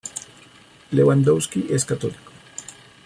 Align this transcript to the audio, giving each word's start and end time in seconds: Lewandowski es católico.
Lewandowski 0.93 1.67
es 1.69 1.85
católico. 1.85 2.31